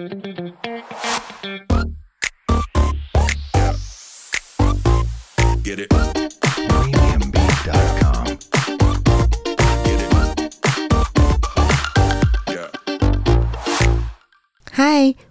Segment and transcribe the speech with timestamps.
[0.00, 0.06] 嗨，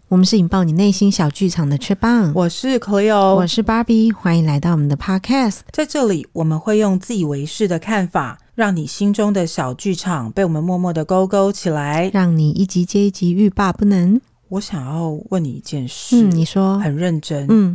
[0.08, 5.62] 我们是引爆你内心小剧场的雀棒，我是 Cleo，我是 Barbie，欢迎来到我们的 Podcast。
[5.72, 14.22] 在这里，我们会用自以为是的看法，让你心中的小剧场被我们默默的勾勾起来，让你一集接一集欲罢不能。
[14.50, 17.74] 我想要问你一件事，嗯，你说，很认真，嗯，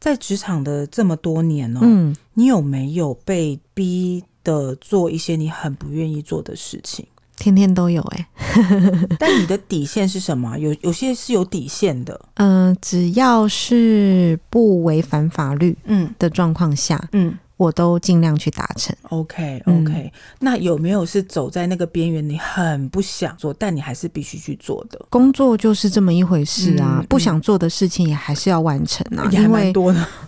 [0.00, 7.06] 在职场的这么多年哦，嗯，你有没有被逼的做一些你很不愿意做的事情？
[7.36, 10.56] 天天都有哎、欸， 但你的底线是什么？
[10.56, 17.36] 有有些是有底线的，嗯、呃，只要是不违反法律嗯的状况下，嗯。
[17.64, 18.94] 嗯我都尽量去达成。
[19.08, 20.10] OK OK，嗯，
[20.40, 25.00] 那有没有是走在那个边缘，你很不想做，但你还是必须去做的？
[25.08, 29.72] 工作就是这么一回事啊，嗯，不想做的事情也还是要完成啊，因为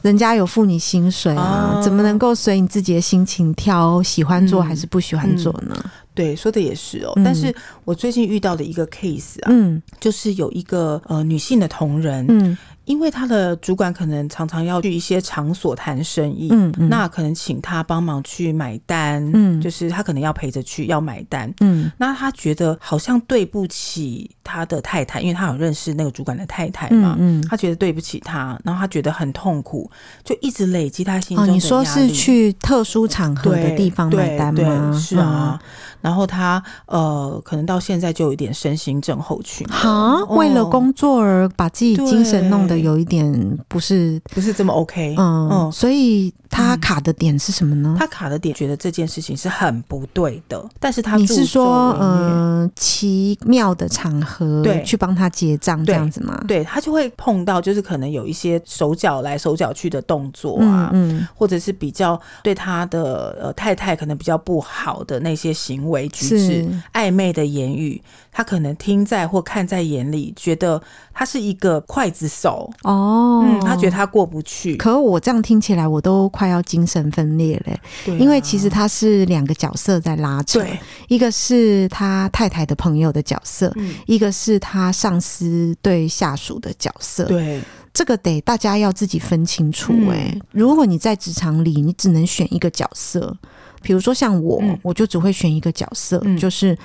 [0.00, 5.77] 人家有付你薪水啊，怎么能够随你自己的心情挑喜欢做还是不喜欢做呢？
[6.14, 7.25] 对，说的也是哦，嗯。
[7.25, 12.56] 但是我最近遇到的一个 case 啊，嗯，就是有一个呃女性的同仁，嗯。
[12.86, 29.90] 因为他的主管可能常常要去一些场所谈生意，嗯，嗯，那可能请他帮忙去买单，嗯，就是他可能要陪着去要买单，嗯，那他觉得好像对不起他的太太，因为他有认识那个主管的太太嘛，嗯，嗯，他觉得对不起他，然后他觉得很痛苦，
[30.24, 34.96] 就一直累积他心中的你说是去特殊场合的地方买单吗？
[34.96, 35.60] 是啊。
[35.60, 35.68] 嗯。
[36.02, 39.66] 然后他呃，可能到现在就有一点身心症候群。
[39.66, 45.14] 哈，为了工作而把自己精神弄得有一点不是不是这么 OK。
[45.16, 47.96] 嗯嗯，所以他卡的点是什么呢？
[47.98, 56.44] 他卡的点觉得这件事情是很不对的，但是他你是说呃奇妙的场合对去帮他结账这样子吗？
[56.47, 65.87] 对，他就会碰到就是可能有一些手脚来手脚去的动作啊，嗯，或者是比较对他的呃太太可能比较不好的那些行。
[65.87, 70.82] 为举止暧昧的言语，他可能听在或看在眼里，觉得
[71.14, 74.77] 他是一个刽子手哦，嗯，他觉得他过不去。
[74.77, 80.78] 可我这样听起来，我都快要精神分裂了，对啊，因为其实他是两个角色在拉扯，对，
[81.09, 87.60] 一个是他太太的朋友的角色，嗯，一个是他上司对下属的角色，对，
[87.93, 89.93] 这个得大家要自己分清楚。
[90.10, 93.37] 哎，嗯，如果你在职场里，你只能选一个角色。
[93.82, 96.76] 比如说像我，嗯、我就只会选一个角色，嗯、就是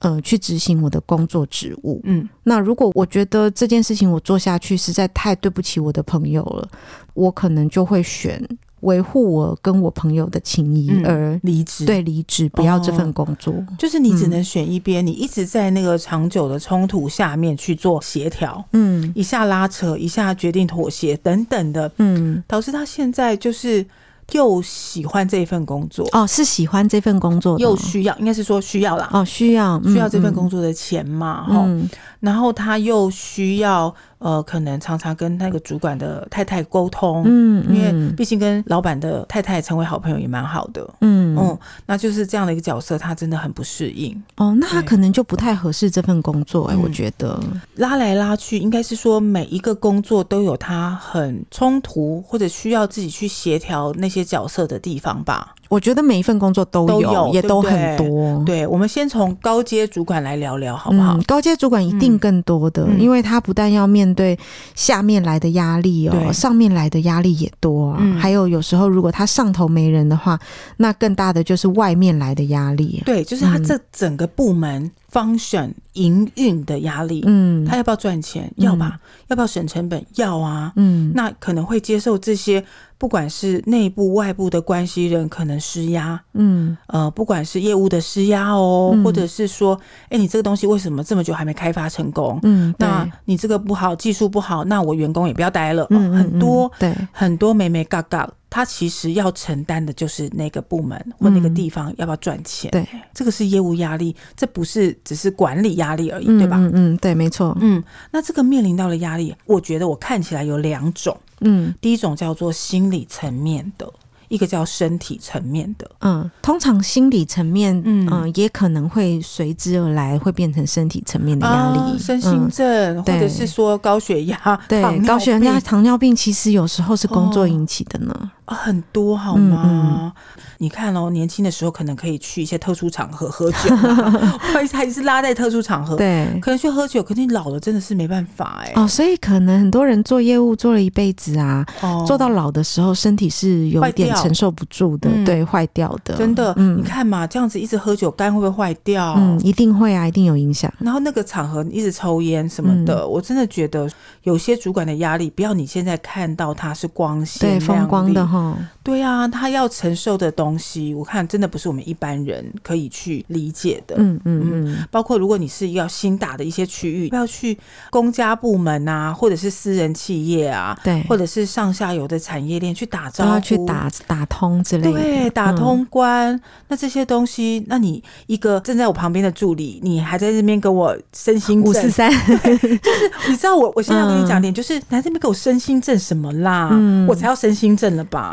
[0.00, 2.00] 呃去执行我的工作职务。
[2.04, 6.68] 嗯，那如果我觉得这件事情我做下去实在太对不起我的朋友了，
[7.14, 8.42] 我可能就会选
[8.80, 11.84] 维护我跟我朋友的情谊而离职。
[11.84, 13.52] 对，离职不要这份工作。
[13.52, 18.64] 哦，就是你只能选一边，嗯，你一直在那个长久的冲突下面去做协调。
[18.72, 21.90] 嗯，一下拉扯，一下决定妥协等等的。
[21.96, 23.84] 嗯，导致他现在就是。
[24.32, 26.06] 又喜欢这份工作。
[26.12, 29.08] 哦，是喜欢这份工作，又需要，应该是说需要啦。
[29.12, 31.88] 哦，需要需要这份工作的钱嘛，哈，嗯，
[32.20, 33.94] 然后他又需要。
[34.18, 41.56] 呃，可能常常跟那个主管的太太沟通，嗯，因为毕竟跟老板的太太成为好朋友也蛮好的，嗯嗯，
[41.86, 44.20] 那就是这样的一个角色，他真的很不适应。
[44.34, 55.54] 哦，那他可能就不太合适这份工作哎、欸，我觉得、嗯、拉来拉去，应该是说每一个工作都有他很冲突或者需要自己去协调那些角色的地方吧。
[55.68, 58.42] 我觉得每一份工作都有，都有也都很多。
[58.44, 61.16] 对，我们先从高阶主管来聊聊，好不好？
[61.16, 64.38] 嗯、高阶主管一定更多的、嗯，因为他不但要面对
[64.74, 68.18] 下面来的压力哦，上面来的压力也多啊、嗯。
[68.18, 70.38] 还有有时候如果他上头没人的话，
[70.78, 73.02] 那更大的就是外面来的压力。
[73.04, 77.22] 对，就是他这整个部门 function 营运的压力。
[77.26, 78.50] 嗯，他要不要赚钱？
[78.56, 78.92] 要吧。
[78.94, 80.02] 嗯、要不要省成本？
[80.14, 80.72] 要啊。
[80.76, 82.64] 嗯，那可能会接受这些。
[82.98, 92.40] 不管是内部外部的关系人可能施压，嗯，呃，不管是业务的施压哦、嗯，或者是说，哎、欸，你这个东西为什么这么久还没开发成功？
[92.42, 95.86] 嗯，那你这个不好，技术不好，那我员工也不要待了。
[95.90, 102.68] 嗯，哦、很多，对，很多眉眉角角，他其实要承担的就是那个部门或那个地方要不要赚钱。
[102.72, 106.56] 对、嗯，这个是业务压力，这不是只是管理压力而已，嗯、对吧？
[106.58, 107.56] 嗯嗯，对，没错。
[107.60, 107.80] 嗯，
[108.10, 111.16] 那这个面临到的压力，我觉得我看起来有两种。
[111.40, 113.88] 嗯，第一种叫做心理层面的，
[114.28, 115.90] 一个叫身体层面的。
[116.00, 128.14] 嗯，通常心理层面，嗯、呃、也可能会随之而来，会变成身体层面的压力，啊、身心症、嗯，或者是说高血压、对，高血压、糖尿病，其实有时候是工作引起的呢。
[128.14, 129.62] 哦很多好吗？
[129.64, 130.12] 嗯嗯
[130.60, 133.76] 你看哦，年轻的时候可能可以去一些特殊场合喝酒，
[134.52, 137.00] 或者还是拉在特殊场合，对，可能去喝酒。
[137.00, 138.72] 可是你老了真的是没办法哎。
[138.74, 146.16] 哦，所以可能很多人做业务做了一辈子啊，哦、做到老的时候身体是有点承受不住的，嗯、对，坏掉的。
[146.16, 149.14] 真的，嗯、你看嘛，这样子一直喝酒，肝会不会坏掉？
[149.16, 150.72] 嗯，一定会啊，一定有影响。
[150.80, 153.88] 然后那个场合一直抽烟什么的，嗯、我真的觉得
[154.24, 158.37] 有些主管的压力，不要你现在看到他是光鲜对风光的哈。
[158.82, 163.96] 对啊，他要承受的东西，我看真的不是我们一般人可以去理解的。
[163.98, 167.58] 嗯嗯嗯，包括如果你是要新打的一些区域，要去
[167.90, 176.34] 公家部门啊，或者是私人企业啊，对，或者是上下游的产业链去打招呼，要去打打通之类的，对，打通关。
[176.34, 181.70] 嗯、那这些东西，那你一个站在我旁边的助理，你还在这边跟我身心症。
[181.70, 186.70] 五四三，就是你知道我，我现在要跟你讲点， 嗯、就是你在这边给我身心症什么啦？
[186.72, 188.27] 嗯，我才要身心症了吧？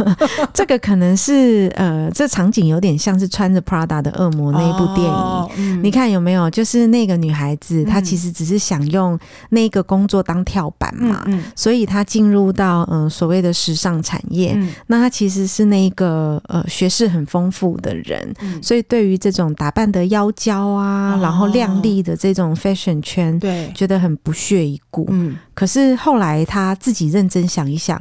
[0.52, 6.50] 这个可能是呃，这场景有点像是穿着 Prada 的恶魔那一部电影，哦嗯、你看有没有？
[6.50, 9.18] 就是那个女孩子，嗯、她其实只是想用
[9.50, 11.24] 那个工作当跳板嘛，
[11.56, 14.52] 所以她进入到嗯、呃、所谓的时尚产业。
[14.54, 25.06] 嗯、那她其实是那个呃学识很丰富的人，嗯、所以对于这种打扮的妖娇啊，哦、然后靓丽的这种 fashion 圈，对，觉得很不屑一顾。
[25.10, 28.00] 嗯，可是后来她自己认真想一想。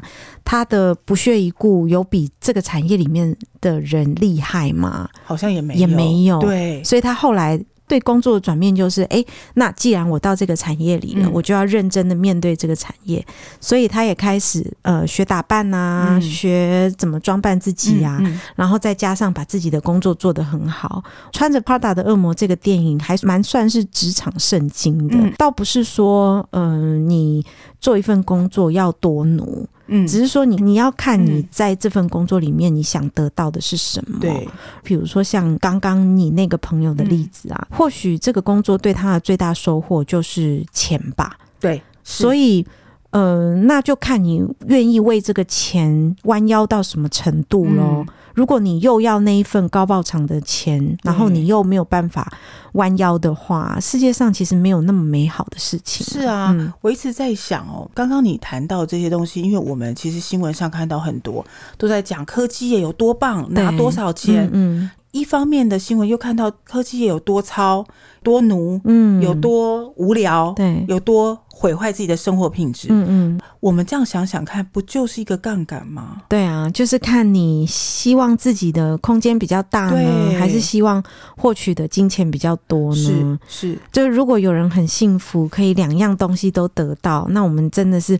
[0.49, 5.07] 他的不屑一顾有比这个产业里面的人厉害吗？
[5.23, 6.39] 好像也没也没有。
[6.39, 9.23] 对，所以他后来对工作的转变就是：哎，
[9.53, 13.23] 那既然我到这个产业里了，嗯、我就要认真的面对这个产业。
[13.61, 21.03] 所以他也开始呃学打扮啊，嗯、学怎么装扮自己啊，嗯嗯、然后再加上把自己的工作做得很好。
[21.31, 27.45] 穿着 Prada 的恶魔这个电影还蛮算是职场圣经的，嗯、倒不是说嗯、呃、你
[27.79, 29.67] 做一份工作要多奴。
[29.89, 34.19] 嗯，只是说你你要看你在这份工作里面你想得到的是什么？
[34.19, 34.47] 对，
[34.83, 41.37] 比如说像刚刚你那个朋友的例子啊，嗯、或许这个工作对他的最大收获就是钱吧。
[41.59, 42.65] 对，所以
[43.11, 48.05] 呃，那就看你愿意为这个钱弯腰到什么程度喽。
[48.07, 52.31] 嗯如果你又要那一份高报场的钱，然后你又没有办法
[52.73, 56.07] 弯腰的话，世界上其实没有那么美好的事情。
[56.07, 61.45] 是啊，嗯、我一直在想哦，刚刚你谈到这些东西，因为我们其实新闻上看到很多
[61.77, 64.45] 都在讲科技业有多棒，拿多少钱。
[64.53, 64.83] 嗯。
[64.83, 67.85] 嗯一方面的新闻又看到科技业有多糙、
[68.21, 73.41] 多奴，嗯，有多无聊，对，有多毁坏自己的生活品质，嗯嗯。
[73.59, 76.21] 我们这样想想看，不就是一个杠杆吗？
[76.29, 81.03] 对啊，就是看你希望自己的空间比较大呢，对还是希望
[81.35, 83.39] 获取的金钱比较多呢？
[83.47, 83.79] 是，是。
[83.91, 88.17] 就是如果有人很幸福，可以两样东西都得到，那我们真的是。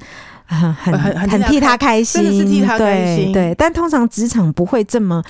[0.51, 0.97] 很很
[1.30, 3.31] 很替他开心，真的是替他开心。
[3.31, 5.24] 对，对，但通常职场不会这么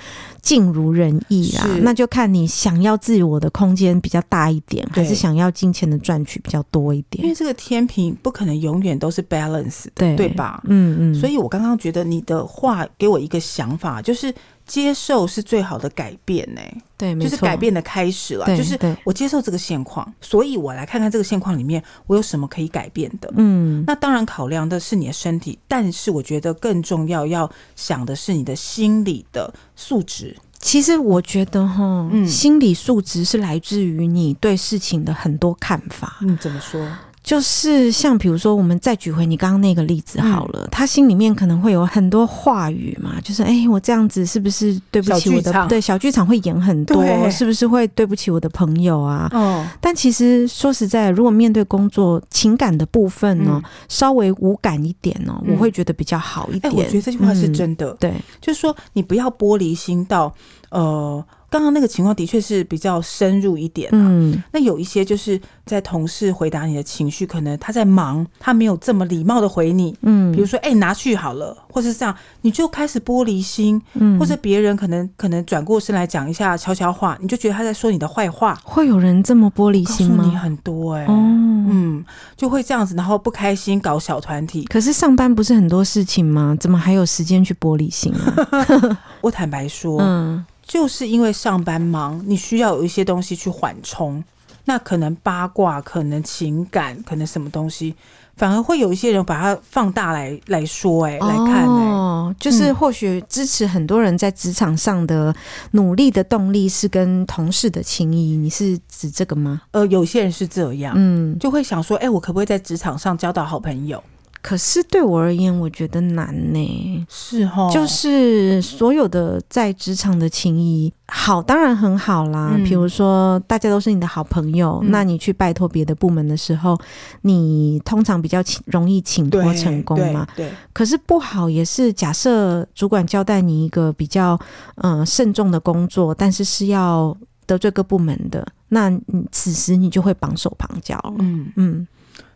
[0.49, 7.23] 尽如人意啊，那就看你想要自我的空间比较大一点，还是想要金钱的赚取比较多一点。
[7.23, 10.59] 因为这个天平不可能永远都是 balance 的，对，对吧？
[10.65, 11.15] 嗯嗯。
[11.15, 14.33] 所以我刚刚觉得你的话给我一个想法，就是。
[14.69, 18.45] 接受是最好的改变呢、欸，对，就是改变的开始了。
[18.55, 23.33] 就是我接受这个现况，所以我来看看这个现况里面我有什么可以改变的。
[23.35, 30.37] 嗯，那当然考量的是你的身体，但是我觉得更重要要想的是你的心理的素质。
[30.59, 36.17] 其实我觉得哈，嗯，心理素质是来自于你对事情的很多看法。
[36.21, 36.85] 嗯，怎么说？
[37.29, 45.67] 就是像比如说，我们再举回你刚刚那个例子好了，嗯、他心里面可能会有很多话语嘛，就是哎、欸，我这样子是不是对不起我的？
[45.67, 49.29] 对，小剧场会演很多，是不是会对不起我的朋友啊？
[49.31, 56.73] 哦，但其实说实在，如果面对工作情感的部分呢，嗯、稍微无感一点呢，嗯、我会觉得比较好一点。
[56.73, 60.33] 哎、欸，我觉得这句话是真的，嗯、对，就是说你不要玻璃心到
[60.71, 61.23] 呃。
[61.49, 63.97] 刚刚那个情况的确是比较深入一点啊。
[63.97, 69.95] 嗯，那有一些就是在同事回答你的情绪，可能他在忙，他没有这么礼貌的回你。
[70.01, 73.81] 嗯，比如说，哎，拿去好了，或者是这样，你就开始玻璃心。
[73.93, 78.57] 嗯，或者别人可能可能转过身来讲一下悄悄话，你就觉得他在说你的坏话。
[78.63, 80.23] 会有人这么玻璃心吗？
[80.25, 81.05] 你很多哎。
[81.05, 82.03] 哦，嗯，
[82.35, 84.65] 就会这样子，然后不开心，搞小团体。
[84.65, 86.55] 可是上班不是很多事情吗？
[86.59, 88.97] 怎么还有时间去玻璃心啊？
[89.21, 90.45] 我坦白说，嗯。
[90.69, 94.23] 就是因为上班忙，你需要有一些东西去缓冲，
[94.65, 97.95] 那可能八卦，可能情感，可能什么东西，
[98.37, 105.35] 反而会有一些人把它放大来来说、欸，哎、哦，来看、欸，哦，就是或许支持很多人在职场上的
[105.71, 109.63] 努力的动力是跟同事的情谊，你是指这个吗？
[109.71, 114.03] 呃，有些人是这样，嗯，就会想说，哎、欸，我可不可以在职场上交到好朋友？
[114.41, 117.05] 可是对我而言，我觉得难呢。
[117.09, 122.57] 是哦，就是所有的在职场的情谊，好，当然很好啦。
[122.63, 126.77] 比如说，大家都是你的好朋友，那你去拜托别的部门的时候，
[127.23, 130.25] 你通常比较容易请托成功嘛。
[130.35, 130.49] 对。
[130.71, 134.39] 可是不好也是，假设主管交代你一个比较
[134.75, 137.15] 嗯慎重的工作，但是是要
[137.45, 141.15] 得罪各部门的，那你此时你就会绑手绑脚了。
[141.19, 141.87] 嗯嗯。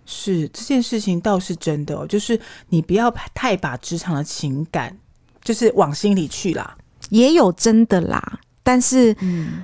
[0.06, 4.98] 是这件事情倒是真的哦，就是你不要太把职场的情感
[5.44, 6.76] 就是往心里去啦，
[7.10, 8.40] 也有真的啦。
[8.66, 9.14] 但是，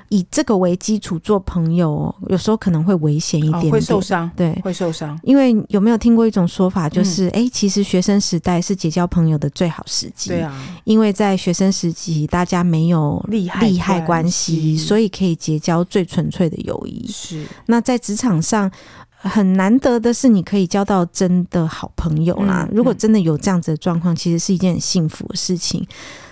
[0.09, 4.29] 以这个为基础做朋友，有时候可能会危险一点点，会受伤。
[4.35, 5.17] 对，会受伤。
[5.23, 10.31] 因为有没有听过一种说法，就是哎、嗯，其实学生时代是结交朋友的最好时机。
[10.31, 10.53] 对啊，
[10.83, 17.07] 因为在学生时期，大家没有利害利害关系，所以可以结交最纯粹的友谊。
[17.07, 17.45] 是。
[17.67, 18.69] 那在职场上。
[19.21, 22.67] 很难得的是，你可以交到真的好朋友啦。
[22.71, 25.85] 如果真的有这样子的状况，其实是一件很幸福的事情。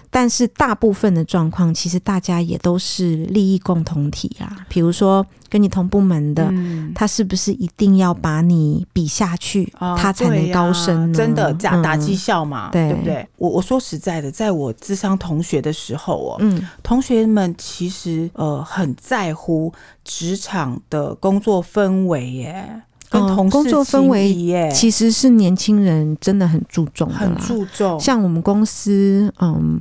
[0.10, 4.66] 但是大部分的状况，其实大家也都是利益共同体啊。
[4.70, 11.18] 比如说跟你同部门的，嗯、他是不是一定要把你比下去，哦、他才能高升呢？
[11.18, 12.70] 真的假打绩效嘛？
[12.70, 13.28] 嗯、对，对不对？
[13.38, 19.74] 我我说实在的，在我智商同学的时候哦，嗯，同学们其实呃很在乎
[20.04, 22.82] 职场的工作氛围耶。
[23.10, 28.00] 工作氛围其实是年轻人真的很注重的，很注重。
[28.00, 29.80] 像我们公司，嗯，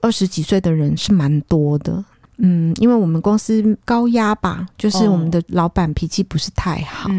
[0.00, 2.04] 二十几岁的人是蛮多的，
[2.38, 7.10] 嗯，因为我们公司高压吧，就是我们的老板脾气不是太好。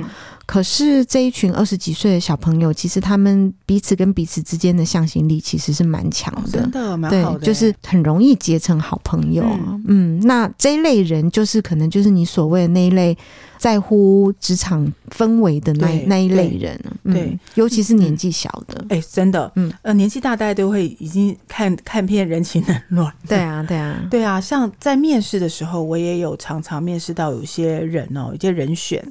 [0.46, 9.44] 可是这一群二十几岁的小朋友，其实他们彼此跟彼此之间的向心力其实是蛮强的，哦、真的蛮好的，对，就是很容易结成好朋友。
[9.44, 13.18] 嗯，嗯，那这一类人就是可能就是你所谓的那一类
[13.58, 19.02] 在乎职场氛围的那那一类人，对，对，尤其是年纪小的，哎、嗯。
[19.02, 29.02] 欸，真的，嗯，呃，年纪大大家都会已经看看遍人情冷暖， 对啊，对啊，对啊，像在面试的时候，我也有常常面试到有些人哦，有些人选。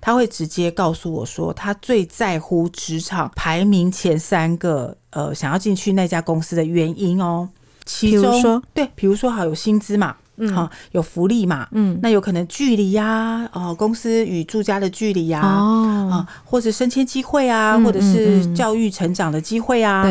[0.00, 7.48] 他会直接告诉我说，他最在乎职场排名前三个，呃，想要进去那家公司的原因哦。
[7.84, 20.06] 其中，比如说，对，比如说好有薪资嘛，嗯，好有福利嘛，嗯，那有可能距离呀、啊，哦，公司与住家的距离呀、啊，哦，啊，或者升迁机会啊，嗯、或者是教育成长的机会啊，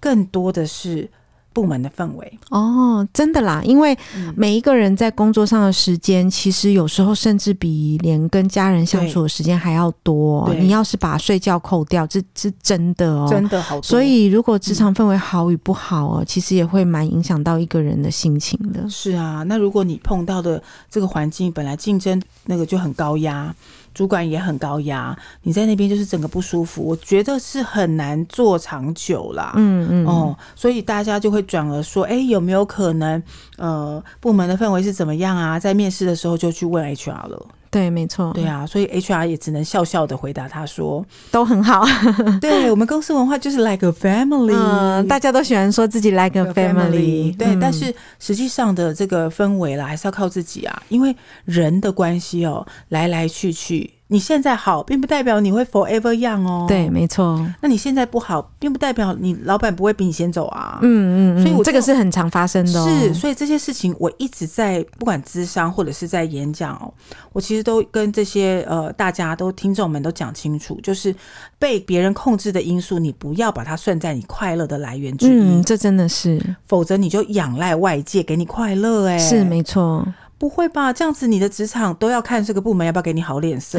[0.00, 1.08] 更多的是。
[1.56, 3.96] 部门的氛围哦，真的啦，因为
[4.36, 10.52] 每一个人在工作上的时间，其实有时候甚至比连跟家人相处的时间还要多。
[10.60, 13.82] 你要是把睡觉扣掉，这是真的哦，真的好多。
[13.82, 18.86] 所以，如果职场氛围好与不好哦，其实也会蛮影响到一个人的心情的。
[18.90, 23.54] 是啊，那如果你碰到的这个环境本来竞争那个就很高压。
[23.96, 29.54] 主管也很高压，你在那边就是整个不舒服，我觉得是很难做长久啦。
[29.56, 33.22] 嗯嗯哦，所以大家就会转而说，哎、欸，有没有可能，
[33.56, 35.58] 呃，部门的氛围是怎么样啊？
[35.58, 37.46] 在面试的时候就去问 HR 了。
[37.70, 38.32] 对，没错。
[38.32, 41.84] 对啊，所以 HR 也只能笑笑的回答他说： “都很好。
[42.40, 47.36] ”对，我们公司文化就是 like a family，嗯，大家都喜欢说自己 like a family。
[47.36, 53.90] 对，嗯、但是实际上的这个氛围啦，还是要靠自己啊，因为人的关系哦，来来去去。
[54.08, 56.64] 你现在好，并不代表你会 forever young 哦。
[56.68, 57.44] 对，没错。
[57.60, 60.78] 那你现在不好，并不代表你老板不会比你先走啊。
[60.82, 62.88] 嗯嗯，所以我这个是很常发生的哦。
[62.88, 66.92] 是，所以这些事情我一直在不管咨商或者是在演讲哦，
[67.32, 71.12] 我其实都跟这些呃大家都听众们都讲清楚，就是
[71.58, 75.30] 被别人控制的因素，你不要把它算在你快乐的来源之一。
[75.30, 79.06] 嗯，这真的是，否则你就仰赖外界给你快乐。
[79.08, 80.06] 哎，是没错。
[80.38, 80.92] 不会吧？
[80.92, 83.78] 这样子你的职场都要看这个部门要不要给你好脸色，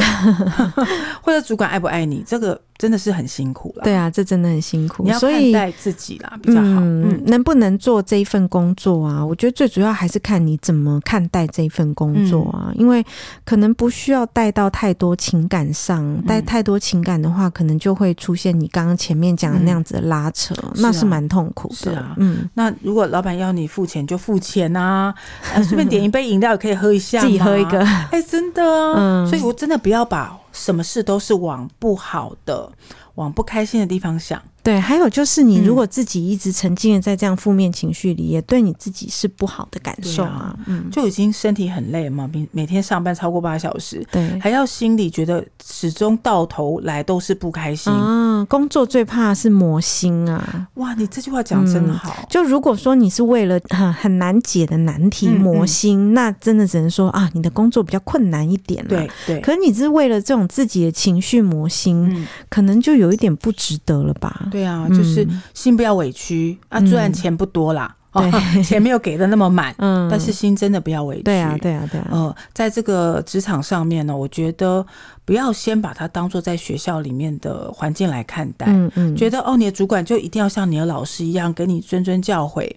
[1.21, 2.61] 或者主管爱不爱你，这个。
[2.77, 3.84] 真的是很辛苦了。
[3.84, 5.03] 对啊，这真的很辛苦。
[5.03, 6.67] 你要看待自己啦，比较好。
[6.81, 9.25] 嗯，能不能做这一份工作啊？
[9.25, 12.72] 我觉得最主要还是看你怎么看待这一份工作啊。
[12.75, 13.03] 因为
[13.43, 21.75] 可能不需要带到太多情感上，带太多情感的话，可能就会出现你刚刚前面讲的那样子的拉扯，那是蛮痛苦的。
[21.75, 22.48] 是啊，嗯。
[22.53, 25.13] 那如果老板要你付钱，就付钱啊，
[25.63, 27.79] 顺便点一杯饮料也可以喝一下，自己喝一个。
[28.12, 28.93] 哎，真的啊。
[28.98, 29.27] 嗯。
[29.27, 30.38] 所以我真的不要把。
[30.57, 32.71] 什么事都是往不好的、
[33.15, 34.41] 往不开心的地方想。
[34.67, 40.53] 对，还有就是你如果自己一直沉浸在这样负面情绪里，也对你自己是不好的感受啊。
[40.65, 48.45] 嗯，就已经身体很累嘛，每每天上班超过八小时，对，还要心里觉得始终到头来都是不开心啊。
[48.50, 50.67] 工作最怕是磨心啊！
[50.74, 52.13] 哇，你这句话讲真好。
[52.29, 58.89] 就如果说你是为了很很难解的难题磨心，那真的只能说啊，你的工作比较困难一点了。
[58.89, 59.39] 对对。
[59.39, 64.50] 可是你是为了这种自己的情绪磨心，可能就有一点不值得了吧？
[64.51, 67.93] 对啊，就是心不要委屈啊，虽然钱不多啦。
[68.17, 71.23] 对，钱没有给的那么满，嗯，但是心真的不要委屈。
[71.23, 72.07] 对啊，对啊，对啊。
[72.09, 74.83] 呃，在这个职场上面呢，我觉得
[75.27, 82.74] 不要先把它当做在学校里面的环境来看待，嗯嗯，觉得哦，你的主管就一定要像你的老师一样给你谆谆教诲，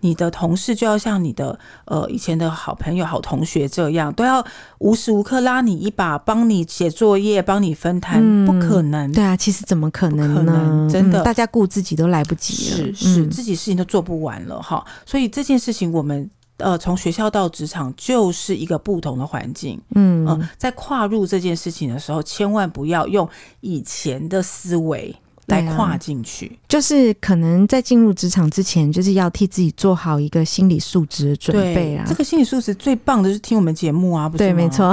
[0.00, 4.44] 你的同事就要像你的呃以前的好朋友、好同学这样，都要
[4.80, 9.10] 无时无刻拉你一把，帮你写作业，帮你分摊，嗯，不可能。
[9.10, 10.86] 对啊，其实怎么可能呢？
[10.92, 14.84] 真的，大家顾自己都来不及了，是是，自己事情都做不完了哈。
[15.06, 23.28] 所以这件事情，我们呃从学校到职场就是一个不同的环境，嗯、呃，在跨入这件事情的时候，千万不要用
[23.60, 25.14] 以前的思维。
[25.48, 32.02] 来跨进去，啊，就是可能在进入职场之前，就是要替自己做好一个心理素质的准备啊。
[32.08, 34.86] 这个心理素质最棒的是听我们节目啊，不是没错。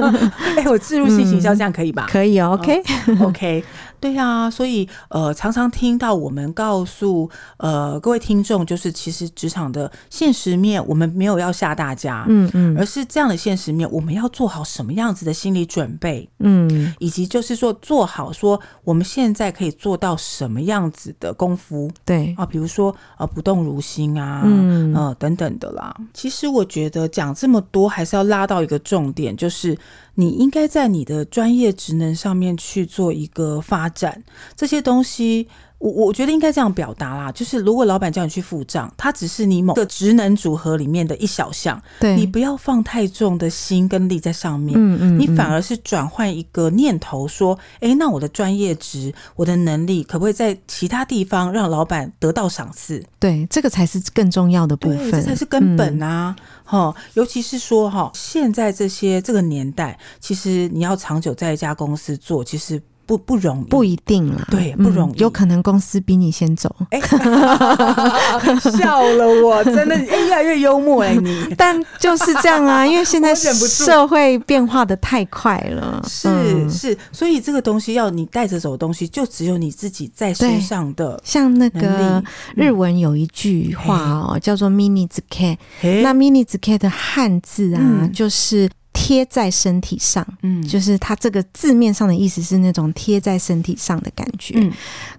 [0.56, 2.06] 哎、欸，我置入性行销这样可以吧？
[2.08, 3.60] 可以哦，OK，OK。
[3.60, 3.64] okay
[4.00, 25.94] 对呀、啊，所以呃，常常听到我们告诉呃各位听众，就是其实职场的现实面，我们没有要吓大家，嗯嗯，而是这样的现实面，我们要做好什么样子的心理准备，嗯，以及就是说做好说我们现在可以做到什么样子的功夫，对啊，比如说呃不动如心啊，嗯呃等等的啦。
[26.14, 29.76] 其实我觉得讲这么多，还是要拉到一个重点，就是。
[30.20, 34.22] 你应该在你的专业职能上面去做一个发展，
[34.56, 35.48] 这些东西。
[35.80, 53.00] 我我觉得应该这样表达啦，就是如果老板叫你去付账，它只是你某个职能组合里面的一小项，对，你不要放太重的心跟力在上面，嗯嗯，你反而是转换一个念头，说，哎、那我的专业值，我的能力，可不可以在其他地方让老板得到赏赐？
[53.20, 56.34] 对，这个才是更重要的部分，这才是根本啊！
[56.64, 62.82] 哈、嗯，尤其是说哈，现在这些这个年代，其实你要长久在一家公司做，其实。
[63.08, 64.46] 不不容易，不一定啦。
[64.50, 66.70] 对，不容易，嗯，有可能公司比你先走。
[66.90, 67.00] 哎，
[68.76, 71.54] 笑了我，真的，哎，越来越幽默哎，你。
[71.56, 81.18] 但就是这样啊， 因为现在社会变化的太快了，是是，所以这个东西要你带着走的东西，就只有你自己在身上的。
[81.24, 82.22] 像那个
[82.54, 85.56] 日文有一句话哦，叫做 “minizuke”，
[86.02, 88.68] 那 “minizuke” 的汉字啊，就是。
[89.00, 94.54] 贴在身体上，嗯，就是它这个字面上的意思是那种贴在身体上的感觉。
[94.56, 94.72] 嗯，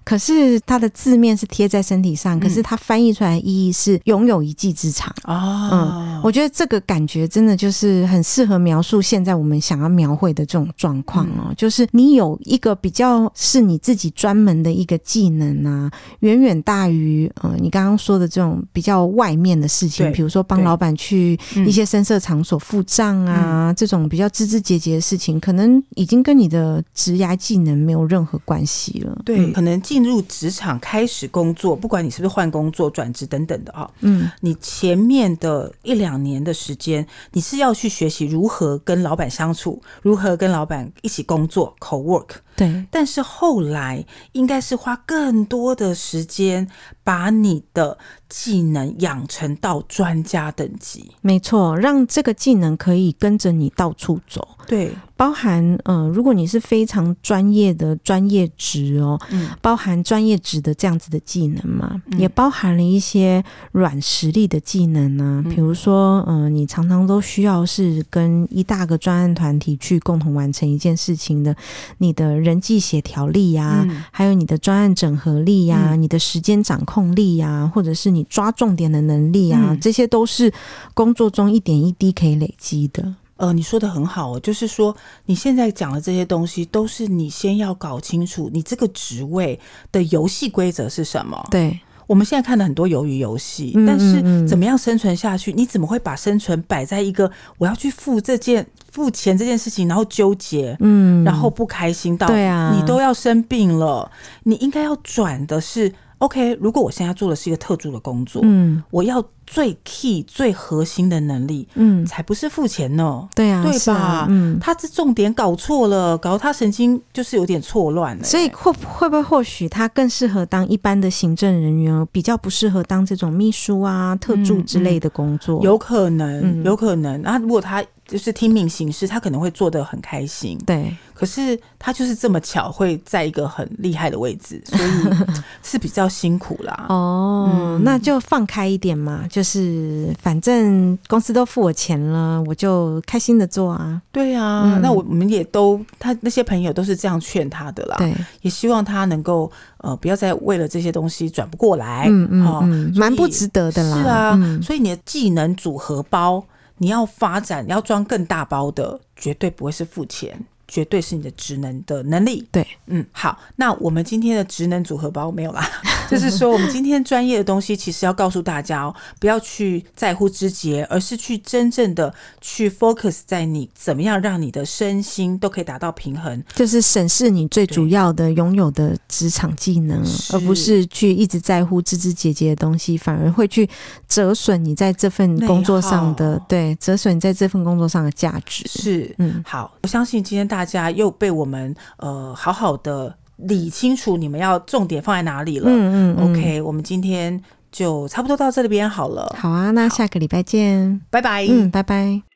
[0.04, 5.10] 可是它的字面是贴在身体上，可是它翻译出来的意义是拥有一技之长。
[5.24, 23.69] 哦，嗯，我觉得这个感觉真的就是很适合描述现在我们想要描绘的这种状况哦，就是你有一个比较是你自己专门的一个技能啊，远远大于呃你刚刚说的这种比较外面的事情，比如说帮老板去一些深色场所付账啊。
[23.74, 29.22] 这种比较枝枝节节的事情，可能已经跟你的职涯技能没有任何关系了。
[29.24, 42.28] 对，嗯、可能进入职场开始工作，不管你是不是换工作、转职等等的啊，嗯，你前面的一两年的时间，你是要去学习如何跟老板相处，如何跟老板一起工作，co-work。
[42.56, 46.68] 对，但是后来应该是花更多的时间，
[47.02, 51.12] 把你的技能养成到专家等级。
[51.20, 54.46] 没错，让这个技能可以跟着你到处走。
[54.66, 54.94] 对。
[55.20, 71.54] 包含嗯、呃，如果你是非常专业的专业职哦，嗯，包含专业职的这样子的技能嘛，嗯、也包含了一些软实力的技能啊，比如说嗯、呃，你常常都需要是跟一大个专案团体去共同完成一件事情的，
[71.98, 80.50] 你的人际协调力呀、还有你的专案整合力呀、你的时间掌控力呀、啊，或者是你抓重点的能力啊，嗯、这些都是
[80.94, 83.16] 工作中一点一滴可以累积的。
[83.40, 89.58] 呃，你说的很好，就是说你现在讲的这些东西，都是你先要搞清楚你这个职位
[89.90, 91.42] 的游戏规则是什么。
[91.50, 95.54] 对，我们现在看的很多鱿鱼游戏，但是怎么样生存下去？
[95.54, 104.10] 你怎么会把生存摆在一个我要去付这件付钱这件事情，然后纠结，嗯，然后不开心到，对啊，你都要生病了，
[104.42, 105.90] 你应该要转的是。
[106.18, 113.28] OK，如果我现在做的是一个特助的工作，嗯，我要最 key 最核心的能力，嗯，才不是付钱呢。
[113.34, 113.92] 对啊，对吧？
[113.94, 118.22] 啊、嗯，他这重点搞错了，搞得他神经就是有点错乱了。
[118.22, 125.58] 所以会会不会或许他更适合当一般的行政人员，比较不适合当这种秘书啊、特助之类的工作？
[125.58, 127.20] 嗯嗯、有可能，有可能。
[127.22, 130.56] 那、嗯啊、如果他就是听命行事，他可能会做的很开心。
[130.64, 130.96] 对。
[131.12, 134.82] 可是他就是这么巧会在一个很厉害的位置，所以
[135.62, 136.86] 是比较辛苦啦。
[136.88, 144.00] 哦，嗯、那就放开一点嘛，就是反正公司都付我钱了，我就开心的做啊。
[144.12, 147.96] 对啊，嗯、那我们也都他那些朋友都是这样劝他的啦。
[147.98, 152.06] 对，也希望他能够呃不要再为了这些东西转不过来。
[152.08, 154.02] 嗯嗯，蛮、嗯、不值得的啦。
[154.02, 156.44] 是啊，嗯、所以你的技能组合包
[156.78, 160.38] 你要发展，你要装更大包的，绝对不会是付钱。
[160.70, 162.46] 绝对是你的职能的能力。
[162.52, 165.68] 对，嗯，好，那我们今天的职能组合包没有啦，
[166.08, 180.00] 就是说我们今天专业的东西，其实要告诉大家哦，不要去在乎枝节，而是去真正的去 focus 在你怎么样让你的身心都可以达到平衡，就是审视你最主要的拥有的职场技能，
[180.32, 183.68] 而不是去一直在乎枝枝节节的东西，反而会去
[184.06, 188.64] 折损你在这份工作上的对，折损你在这份工作上的价值。
[188.68, 190.59] 是，嗯，好，我相信今天大。
[190.60, 195.70] 大家又被我们呃好好的理清楚，你们要重点放在哪里了。
[195.70, 197.42] 嗯嗯，嗯，OK，我们今天
[197.72, 199.34] 就差不多到这里边好了。
[199.38, 201.46] 好啊，那下个礼拜见，拜拜。
[201.46, 202.29] 嗯，拜拜。